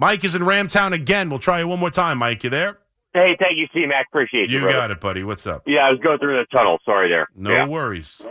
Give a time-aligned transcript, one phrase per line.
[0.00, 1.28] Mike is in Ramtown again.
[1.28, 2.16] We'll try it one more time.
[2.18, 2.78] Mike, you there?
[3.12, 4.06] Hey, thank you, C Mac.
[4.08, 4.56] Appreciate you.
[4.56, 4.78] You brother.
[4.78, 5.22] got it, buddy.
[5.22, 5.64] What's up?
[5.66, 6.78] Yeah, I was going through the tunnel.
[6.86, 7.28] Sorry there.
[7.36, 7.66] No yeah.
[7.66, 8.22] worries.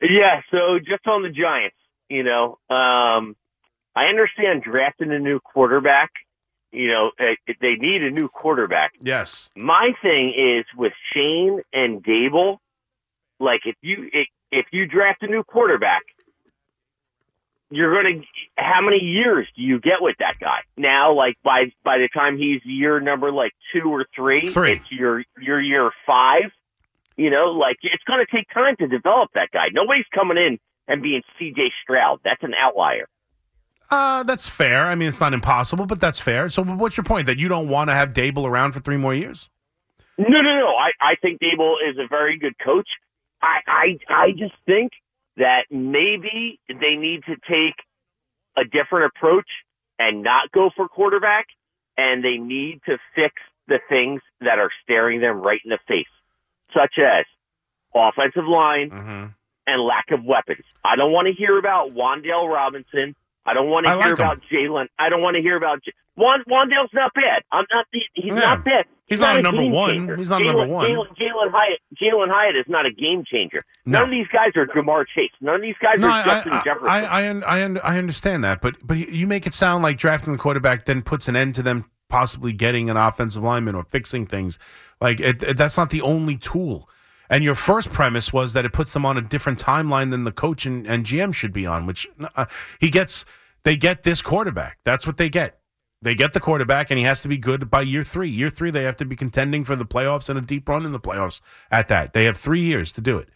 [0.00, 1.76] Yeah, so just on the Giants,
[2.08, 3.36] you know, um,
[3.94, 6.10] I understand drafting a new quarterback.
[6.72, 8.92] You know, eh, they need a new quarterback.
[9.00, 9.48] Yes.
[9.54, 12.56] My thing is with Schoen and Daboll.
[13.38, 16.02] Like, if you if, if you draft a new quarterback,
[17.72, 18.22] you're gonna.
[18.56, 20.60] How many years do you get with that guy?
[20.76, 24.72] Now, like by by the time he's year number like two or three, Three.
[24.74, 26.50] it's your your year five.
[27.16, 29.66] You know, like it's going to take time to develop that guy.
[29.72, 31.70] Nobody's coming in and being C.J.
[31.82, 32.20] Stroud.
[32.24, 33.06] That's an outlier.
[33.90, 34.86] Uh, that's fair.
[34.86, 36.48] I mean, it's not impossible, but that's fair.
[36.48, 37.26] So, what's your point?
[37.26, 39.50] That you don't want to have Daboll around for three more years?
[40.16, 40.68] No, no, no.
[40.68, 42.88] I, I think Daboll is a very good coach.
[43.42, 44.92] I, I, I just think
[45.36, 47.74] that maybe they need to take
[48.56, 49.48] a different approach
[49.98, 51.46] and not go for quarterback,
[51.96, 53.34] and they need to fix
[53.68, 56.06] the things that are staring them right in the face,
[56.74, 57.24] such as
[57.94, 59.26] offensive line Mm-hmm.
[59.66, 60.64] and lack of weapons.
[60.84, 63.14] I don't want to hear about Wan'Dale Robinson.
[63.46, 64.86] I don't want to I hear like about Jalin.
[64.98, 67.42] I don't want to hear about J- Wand- Wan'Dale's not bad.
[67.52, 67.86] I'm not.
[67.92, 68.34] He's Yeah.
[68.34, 68.86] not bad.
[69.06, 69.90] He's not a number one.
[69.90, 70.16] changer.
[70.16, 70.86] He's not Jalin, number one.
[70.88, 71.80] Jalin, Jalin Hyatt.
[72.00, 73.64] Jalin Hyatt is not a game changer.
[73.84, 73.98] No.
[74.00, 75.30] None of these guys are Ja'Marr Chase.
[75.40, 76.88] None of these guys No, are I, Justin I, Jefferson.
[76.88, 80.38] I, I, I, I understand that, but but you make it sound like drafting the
[80.38, 84.58] quarterback then puts an end to them possibly getting an offensive lineman or fixing things.
[85.00, 86.88] Like it, it- that's not the only tool.
[87.28, 90.32] And your first premise was that it puts them on a different timeline than the
[90.32, 92.44] coach and, and GM should be on, which uh,
[92.78, 93.24] he gets.
[93.64, 94.78] They get this quarterback.
[94.84, 95.58] That's what they get.
[96.02, 98.28] They get the quarterback, and he has to be good by year three.
[98.28, 100.90] Year three, they have to be contending for the playoffs and a deep run in
[100.90, 101.40] the playoffs.
[101.70, 103.28] At that, they have three years to do it.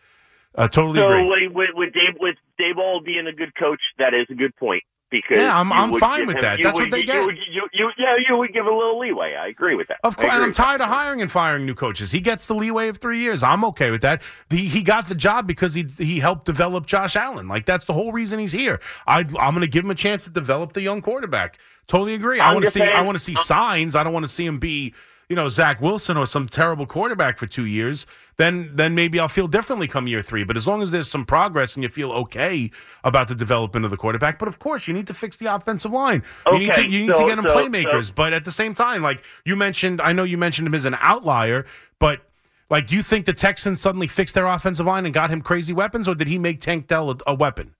[0.56, 1.46] Uh, totally so agree.
[1.46, 4.82] with, with, with Dave with Daboll being a good coach, that is a good point.
[5.08, 6.58] Because Yeah, I'm- I'm fine give with him- that.
[6.60, 7.24] That's would- what they you get.
[7.24, 9.36] would- you, you, yeah, you would give a little leeway.
[9.36, 9.98] I agree with that.
[10.02, 12.10] Of course, and I'm tired of hiring and firing new coaches.
[12.10, 13.42] He gets the leeway of three years.
[13.44, 14.20] I'm okay with that.
[14.50, 17.46] He he got the job because he he helped develop Josh Allen.
[17.46, 18.80] Like that's the whole reason he's here.
[19.06, 21.58] I I'm going to give him a chance to develop the young quarterback.
[21.86, 22.40] Totally agree.
[22.40, 23.94] I I'm want to see I want to see signs.
[23.94, 24.92] I don't want to see him be
[25.28, 28.06] you know Zach Wilson or some terrible quarterback for two years.
[28.38, 30.44] Then then maybe I'll feel differently come year three.
[30.44, 32.70] But as long as there's some progress and you feel okay
[33.02, 35.90] about the development of the quarterback, but of course you need to fix the offensive
[35.92, 36.22] line.
[36.52, 38.06] You need to Okay, you need to get him so- playmakers.
[38.06, 40.84] so- But at the same time, like you mentioned, I know you mentioned him as
[40.84, 41.64] an outlier,
[41.98, 42.20] but
[42.68, 45.72] like, do you think the Texans suddenly fixed their offensive line and got him crazy
[45.72, 47.74] weapons, or did he make Tank Dell a, a weapon?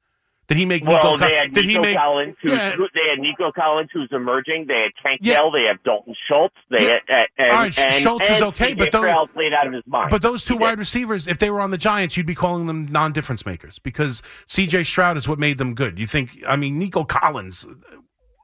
[0.48, 0.92] Did he make Nico?
[0.92, 1.96] Well, Col- they had did Nico he make?
[1.96, 2.76] Collins, who's, Yeah.
[2.76, 4.66] they had Nico Collins, who's emerging.
[4.68, 5.34] They had Tank Yeah.
[5.34, 5.50] Dell.
[5.50, 6.54] They have Dalton Schultz.
[6.70, 6.98] They Yeah.
[7.08, 9.82] had, uh, and, All right, and, Schultz is okay, but those- played out of his
[9.86, 10.10] mind.
[10.10, 10.78] But those two He wide did.
[10.78, 14.84] receivers, if they were on the Giants, you'd be calling them non-difference makers because C.J.
[14.84, 15.98] Stroud is what made them good.
[15.98, 16.30] You think?
[16.46, 17.66] I mean, Nico Collins.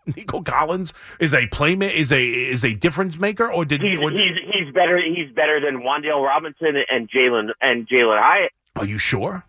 [0.16, 3.80] Nico Collins is a playmate is a is a difference maker, or did?
[3.80, 4.98] He's, or, he's he's better.
[4.98, 8.50] He's better than Wan'Dale Robinson and Jalin and Jalin Hyatt.
[8.74, 9.44] are you sure?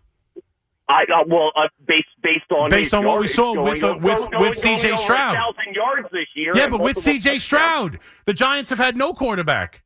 [0.90, 4.30] I uh, well, uh, based based on Based on what we saw with, uh, with-
[4.32, 4.98] going- with C.J.
[4.98, 5.36] Stroud.
[5.36, 6.52] 1,000 yards this year.
[6.56, 7.40] Yeah, but with C.J.
[7.40, 9.82] Stroud, the Giants have had no quarterback.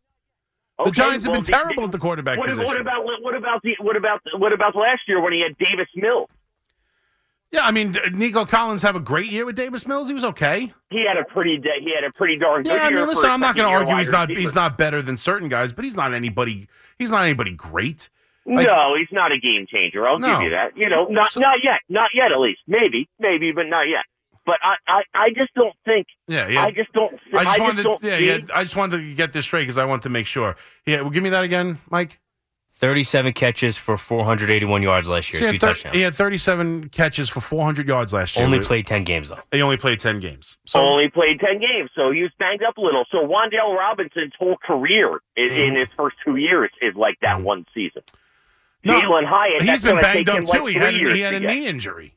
[0.78, 2.66] The Okay, Giants have been the- terrible at the quarterback what, position.
[2.66, 5.88] What about what about the what about what about last year when he had Davis
[5.96, 6.30] Mills?
[7.52, 10.10] Yeah, I mean, Nico Collins have a great year with Davis Mills.
[10.10, 10.74] He was okay.
[10.90, 13.30] He had a pretty da- he had a pretty darn good Yeah, I mean, listen,
[13.30, 14.42] I'm not going to argue he's not receiver.
[14.42, 16.68] he's not better than certain guys, but he's not anybody.
[17.00, 18.10] He's not anybody great.
[18.48, 20.08] Like- no, he's not a game changer.
[20.08, 20.36] I'll No.
[20.36, 20.78] give you that.
[20.78, 22.32] You know, not So- not yet, not yet.
[22.32, 24.06] At least maybe, maybe, but not yet.
[24.46, 26.08] But I, I, I just don't think.
[26.28, 26.64] Yeah, yeah.
[26.64, 27.14] I just don't.
[27.34, 28.38] I just I wanted, don't to, yeah, see, yeah.
[28.54, 30.56] I just wanted to get this straight because I want to make sure.
[30.86, 32.20] Yeah, well, give me that again, Mike.
[32.78, 35.96] 37 catches for 481 yards last year, So he, two had thir- touchdowns.
[35.96, 38.46] he had 37 catches for 400 yards last year.
[38.46, 39.40] Only played 10 games, though.
[39.52, 40.58] He only played 10 games.
[40.68, 43.04] So only played 10 games, so he was banged up a little.
[43.12, 45.80] So Wan'Dale Robinson's whole career in, in mm-hmm.
[45.80, 47.46] his first two years is like that mm-hmm.
[47.46, 48.04] one season.
[48.88, 50.64] No, Jalin Hyatt, he's been banged up too.
[50.64, 51.54] like he had he had a get.
[51.54, 52.16] knee injury.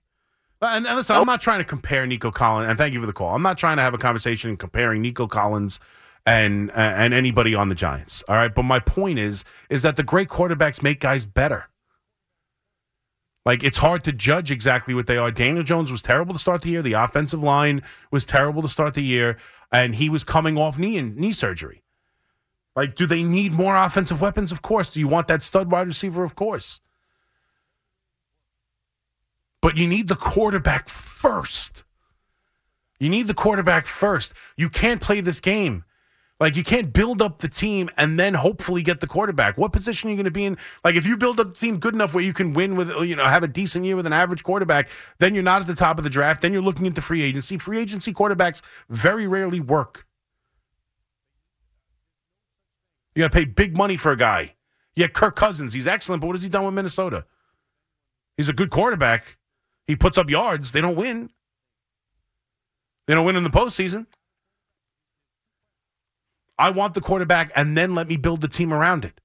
[0.62, 3.12] And, and listen, I'm not trying to compare Nico Collins, and thank you for the
[3.12, 3.34] call.
[3.34, 5.80] I'm not trying to have a conversation comparing Nico Collins
[6.26, 8.22] and uh, and anybody on the Giants.
[8.28, 11.68] All right, but my point is is that the great quarterbacks make guys better.
[13.46, 15.30] Like it's hard to judge exactly what they are.
[15.30, 16.82] Daniel Jones was terrible to start the year.
[16.82, 19.38] The offensive line was terrible to start the year,
[19.72, 21.82] and he was coming off knee and knee surgery.
[22.76, 24.52] Like, do they need more offensive weapons?
[24.52, 24.90] Of course.
[24.90, 26.24] Do you want that stud wide receiver?
[26.24, 26.80] Of course.
[29.62, 31.84] But you need the quarterback first.
[33.00, 34.32] You need the quarterback first.
[34.56, 35.84] You can't play this game
[36.40, 39.58] Like you can't build up the team and then hopefully get the quarterback.
[39.58, 40.58] What position are you going to be in?
[40.84, 43.16] Like if you build up the team good enough where you can win with you
[43.16, 45.98] know have a decent year with an average quarterback, then you're not at the top
[45.98, 46.42] of the draft.
[46.42, 47.58] Then you're looking into free agency.
[47.58, 50.06] Free agency quarterbacks very rarely work.
[53.14, 54.54] You got to pay big money for a guy.
[54.94, 57.24] Yeah, Kirk Cousins, he's excellent, but what has he done with Minnesota?
[58.36, 59.38] He's a good quarterback.
[59.86, 60.72] He puts up yards.
[60.72, 61.30] They don't win.
[63.06, 64.06] They don't win in the postseason.
[66.58, 69.20] I want the quarterback and then let me build the team around it.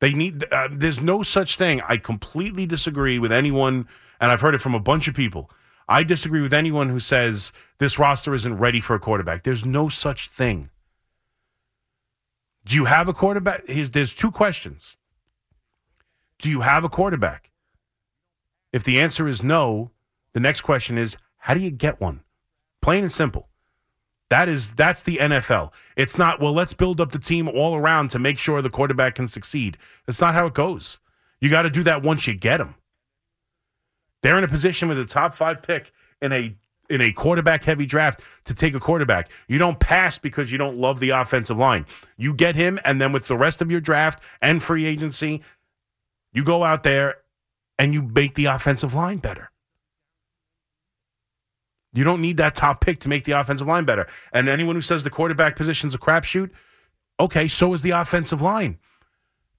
[0.00, 1.82] They need, uh, there's no such thing.
[1.86, 3.86] I completely disagree with anyone,
[4.18, 5.50] and I've heard it from a bunch of people.
[5.90, 9.42] I disagree with anyone who says this roster isn't ready for a quarterback.
[9.42, 10.70] There's no such thing.
[12.64, 13.64] Do you have a quarterback?
[13.66, 14.96] There's two questions.
[16.38, 17.50] Do you have a quarterback?
[18.72, 19.90] If the answer is no,
[20.32, 22.20] the next question is how do you get one?
[22.80, 23.48] Plain and simple.
[24.28, 25.72] That is that's the NFL.
[25.96, 26.52] It's not well.
[26.52, 29.76] Let's build up the team all around to make sure the quarterback can succeed.
[30.06, 30.98] That's not how it goes.
[31.40, 32.76] You got to do that once you get them.
[34.22, 36.54] They're in a position with a top five pick in a
[36.90, 39.30] in a quarterback heavy draft to take a quarterback.
[39.48, 41.86] You don't pass because you don't love the offensive line.
[42.16, 45.40] You get him, and then with the rest of your draft and free agency,
[46.32, 47.18] you go out there
[47.78, 49.50] and you make the offensive line better.
[51.92, 54.06] You don't need that top pick to make the offensive line better.
[54.32, 56.50] And anyone who says the quarterback position's a crapshoot,
[57.18, 58.78] okay, so is the offensive line.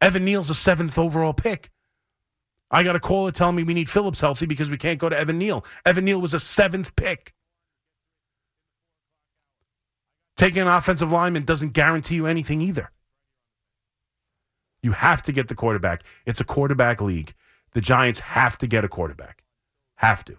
[0.01, 1.71] Evan Neal's a seventh overall pick.
[2.71, 5.18] I got a caller telling me we need Phillips healthy because we can't go to
[5.18, 5.65] Evan Neal.
[5.85, 7.33] Evan Neal was a seventh pick.
[10.38, 12.91] Taking an offensive lineman doesn't guarantee you anything either.
[14.81, 16.03] You have to get the quarterback.
[16.25, 17.35] It's a quarterback league.
[17.73, 19.44] The Giants have to get a quarterback.
[19.97, 20.38] Have to.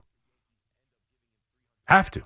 [1.85, 2.23] Have to.